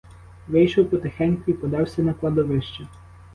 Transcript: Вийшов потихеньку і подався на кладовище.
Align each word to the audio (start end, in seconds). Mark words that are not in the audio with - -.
Вийшов 0.47 0.89
потихеньку 0.89 1.51
і 1.51 1.53
подався 1.53 2.01
на 2.03 2.13
кладовище. 2.13 2.87